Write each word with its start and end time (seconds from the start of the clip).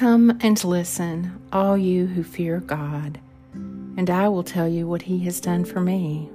Come 0.00 0.38
and 0.40 0.64
listen, 0.64 1.38
all 1.52 1.76
you 1.76 2.06
who 2.06 2.22
fear 2.22 2.60
God, 2.60 3.20
and 3.52 4.08
I 4.08 4.28
will 4.30 4.42
tell 4.42 4.66
you 4.66 4.88
what 4.88 5.02
He 5.02 5.18
has 5.24 5.42
done 5.42 5.66
for 5.66 5.78
me. 5.78 6.30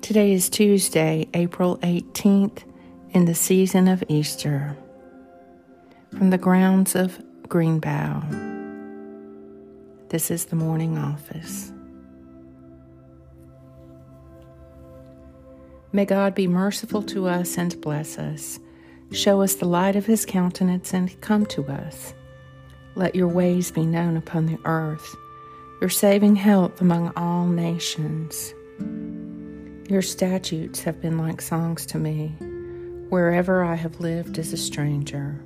Today 0.00 0.32
is 0.32 0.48
Tuesday, 0.48 1.28
April 1.34 1.76
18th, 1.82 2.62
in 3.10 3.26
the 3.26 3.34
season 3.34 3.88
of 3.88 4.02
Easter. 4.08 4.74
From 6.16 6.30
the 6.30 6.38
grounds 6.38 6.94
of 6.94 7.22
Greenbough, 7.42 8.24
this 10.08 10.30
is 10.30 10.46
the 10.46 10.56
morning 10.56 10.96
office. 10.96 11.72
May 15.92 16.06
God 16.06 16.34
be 16.34 16.46
merciful 16.46 17.02
to 17.02 17.26
us 17.26 17.58
and 17.58 17.78
bless 17.82 18.18
us. 18.18 18.60
Show 19.12 19.40
us 19.42 19.54
the 19.54 19.66
light 19.66 19.96
of 19.96 20.06
his 20.06 20.26
countenance 20.26 20.92
and 20.92 21.20
come 21.20 21.46
to 21.46 21.64
us. 21.66 22.12
Let 22.96 23.14
your 23.14 23.28
ways 23.28 23.70
be 23.70 23.86
known 23.86 24.16
upon 24.16 24.46
the 24.46 24.58
earth, 24.64 25.14
your 25.80 25.90
saving 25.90 26.36
health 26.36 26.80
among 26.80 27.12
all 27.16 27.46
nations. 27.46 28.52
Your 29.88 30.02
statutes 30.02 30.82
have 30.82 31.00
been 31.00 31.18
like 31.18 31.40
songs 31.40 31.86
to 31.86 31.98
me, 31.98 32.34
wherever 33.08 33.62
I 33.62 33.76
have 33.76 34.00
lived 34.00 34.38
as 34.38 34.52
a 34.52 34.56
stranger. 34.56 35.40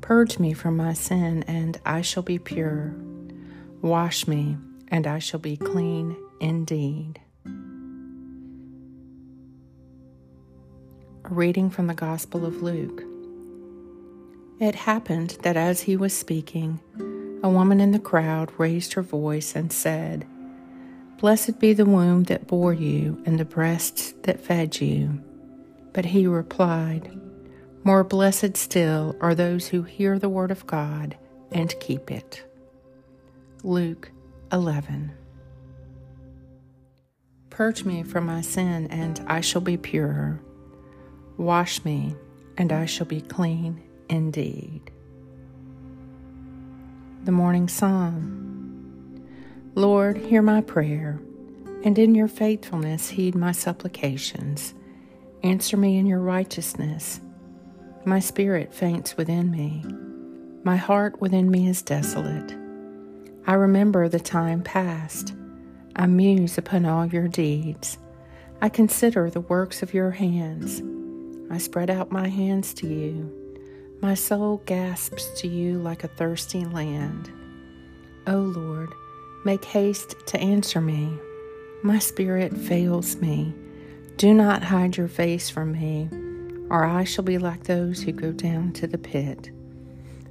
Purge 0.00 0.38
me 0.38 0.52
from 0.52 0.76
my 0.76 0.92
sin, 0.92 1.44
and 1.44 1.80
I 1.86 2.00
shall 2.00 2.24
be 2.24 2.38
pure. 2.38 2.94
Wash 3.80 4.26
me, 4.26 4.56
and 4.88 5.06
I 5.06 5.18
shall 5.18 5.40
be 5.40 5.56
clean 5.56 6.16
indeed. 6.40 7.20
A 11.26 11.32
reading 11.32 11.70
from 11.70 11.86
the 11.86 11.94
Gospel 11.94 12.44
of 12.44 12.62
Luke. 12.62 13.02
It 14.60 14.74
happened 14.74 15.38
that 15.42 15.56
as 15.56 15.80
he 15.80 15.96
was 15.96 16.12
speaking, 16.14 16.80
a 17.42 17.48
woman 17.48 17.80
in 17.80 17.92
the 17.92 17.98
crowd 17.98 18.52
raised 18.58 18.92
her 18.92 19.02
voice 19.02 19.56
and 19.56 19.72
said, 19.72 20.26
Blessed 21.18 21.58
be 21.58 21.72
the 21.72 21.86
womb 21.86 22.24
that 22.24 22.46
bore 22.46 22.74
you 22.74 23.22
and 23.24 23.40
the 23.40 23.46
breasts 23.46 24.12
that 24.24 24.38
fed 24.38 24.82
you. 24.82 25.18
But 25.94 26.04
he 26.04 26.26
replied, 26.26 27.18
More 27.84 28.04
blessed 28.04 28.58
still 28.58 29.16
are 29.22 29.34
those 29.34 29.68
who 29.68 29.82
hear 29.82 30.18
the 30.18 30.28
word 30.28 30.50
of 30.50 30.66
God 30.66 31.16
and 31.50 31.74
keep 31.80 32.10
it. 32.10 32.44
Luke 33.62 34.10
11. 34.52 35.10
Purge 37.48 37.84
me 37.84 38.02
from 38.02 38.26
my 38.26 38.42
sin, 38.42 38.88
and 38.88 39.24
I 39.26 39.40
shall 39.40 39.62
be 39.62 39.78
pure. 39.78 40.42
Wash 41.36 41.84
me, 41.84 42.14
and 42.56 42.72
I 42.72 42.86
shall 42.86 43.06
be 43.06 43.20
clean 43.20 43.82
indeed. 44.08 44.90
The 47.24 47.32
Morning 47.32 47.68
Psalm 47.68 48.44
Lord, 49.74 50.16
hear 50.16 50.40
my 50.40 50.60
prayer, 50.60 51.20
and 51.82 51.98
in 51.98 52.14
your 52.14 52.28
faithfulness 52.28 53.08
heed 53.08 53.34
my 53.34 53.50
supplications. 53.50 54.72
Answer 55.42 55.76
me 55.76 55.98
in 55.98 56.06
your 56.06 56.20
righteousness. 56.20 57.20
My 58.04 58.20
spirit 58.20 58.72
faints 58.72 59.16
within 59.16 59.50
me. 59.50 59.84
My 60.62 60.76
heart 60.76 61.20
within 61.20 61.50
me 61.50 61.66
is 61.66 61.82
desolate. 61.82 62.54
I 63.48 63.54
remember 63.54 64.08
the 64.08 64.20
time 64.20 64.62
past. 64.62 65.34
I 65.96 66.06
muse 66.06 66.56
upon 66.56 66.86
all 66.86 67.06
your 67.06 67.26
deeds. 67.26 67.98
I 68.62 68.68
consider 68.68 69.28
the 69.28 69.40
works 69.40 69.82
of 69.82 69.92
your 69.92 70.12
hands. 70.12 70.82
I 71.50 71.58
spread 71.58 71.90
out 71.90 72.10
my 72.10 72.28
hands 72.28 72.72
to 72.74 72.86
you. 72.86 73.30
My 74.00 74.14
soul 74.14 74.62
gasps 74.66 75.28
to 75.40 75.48
you 75.48 75.78
like 75.78 76.04
a 76.04 76.08
thirsty 76.08 76.64
land. 76.64 77.30
O 78.26 78.38
Lord, 78.38 78.90
make 79.44 79.64
haste 79.64 80.14
to 80.26 80.40
answer 80.40 80.80
me. 80.80 81.18
My 81.82 81.98
spirit 81.98 82.56
fails 82.56 83.16
me. 83.16 83.54
Do 84.16 84.32
not 84.32 84.62
hide 84.62 84.96
your 84.96 85.08
face 85.08 85.50
from 85.50 85.72
me, 85.72 86.08
or 86.70 86.84
I 86.84 87.04
shall 87.04 87.24
be 87.24 87.38
like 87.38 87.64
those 87.64 88.02
who 88.02 88.12
go 88.12 88.32
down 88.32 88.72
to 88.74 88.86
the 88.86 88.98
pit. 88.98 89.50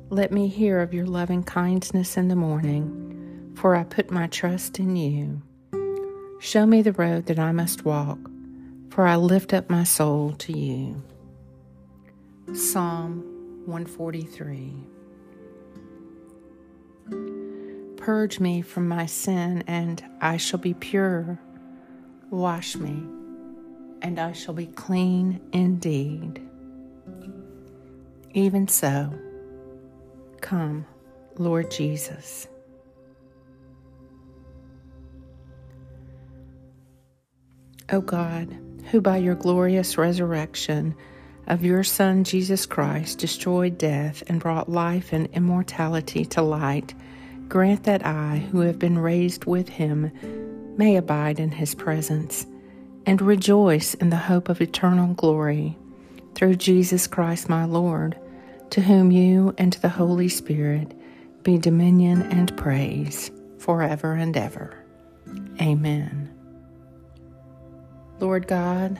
Let 0.10 0.32
me 0.32 0.48
hear 0.48 0.82
of 0.82 0.94
your 0.94 1.06
loving 1.06 1.44
kindness 1.44 2.18
in 2.18 2.28
the 2.28 2.36
morning, 2.36 3.54
for 3.56 3.76
I 3.76 3.84
put 3.84 4.12
my 4.12 4.28
trust 4.28 4.80
in 4.80 4.96
you. 4.96 5.42
Show 6.40 6.66
me 6.66 6.82
the 6.82 6.94
road 6.94 7.28
that 7.28 7.40
I 7.40 7.52
must 7.52 7.86
walk 7.86 8.20
for 8.94 9.08
I 9.08 9.16
lift 9.16 9.56
up 9.56 9.72
my 9.72 9.84
soul 9.84 10.34
to 10.34 10.56
you. 10.56 11.02
Psalm 12.52 13.24
143 13.66 14.74
Purge 17.96 18.40
me 18.40 18.62
from 18.62 18.88
my 18.88 19.06
sin, 19.06 19.64
and 19.66 20.04
I 20.20 20.36
shall 20.36 20.60
be 20.60 20.74
pure. 20.74 21.40
Wash 22.30 22.76
me, 22.76 23.02
and 24.02 24.20
I 24.20 24.34
shall 24.34 24.54
be 24.54 24.68
clean 24.68 25.40
indeed. 25.54 26.46
Even 28.34 28.68
so, 28.68 29.12
come, 30.42 30.86
Lord 31.38 31.72
Jesus. 31.72 32.48
O 37.90 38.02
God, 38.02 38.56
who 38.92 39.00
by 39.00 39.18
your 39.18 39.36
glorious 39.36 39.98
resurrection 39.98 40.94
of 41.48 41.64
your 41.64 41.84
Son 41.84 42.24
Jesus 42.24 42.66
Christ 42.66 43.20
destroyed 43.20 43.78
death 43.78 44.24
and 44.28 44.40
brought 44.40 44.70
life 44.70 45.14
and 45.14 45.28
immortality 45.34 46.26
to 46.26 46.42
light, 46.42 46.94
grant 47.48 47.84
that 47.84 48.06
I, 48.06 48.48
who 48.52 48.62
have 48.62 48.80
been 48.80 48.98
raised 48.98 49.46
with 49.46 49.70
him, 49.70 50.12
may 50.78 50.96
abide 50.96 51.40
in 51.40 51.52
his 51.52 51.76
presence 51.76 52.46
and 53.06 53.22
rejoice 53.22 53.94
in 53.96 54.10
the 54.10 54.16
hope 54.16 54.50
of 54.50 54.62
eternal 54.62 55.14
glory 55.14 55.78
through 56.36 56.56
Jesus 56.56 57.08
Christ 57.08 57.50
my 57.50 57.66
Lord, 57.66 58.18
to 58.72 58.82
whom 58.82 59.12
you 59.12 59.54
and 59.58 59.74
the 59.74 59.90
Holy 59.90 60.30
Spirit 60.30 60.94
be 61.44 61.58
dominion 61.58 62.22
and 62.24 62.56
praise 62.58 63.30
forever 63.60 64.14
and 64.14 64.36
ever. 64.36 64.84
Amen. 65.62 66.30
Lord 68.20 68.48
God, 68.48 69.00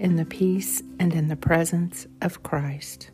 in 0.00 0.16
the 0.16 0.24
peace 0.24 0.82
and 0.98 1.14
in 1.14 1.28
the 1.28 1.36
presence 1.36 2.06
of 2.22 2.42
Christ. 2.42 3.10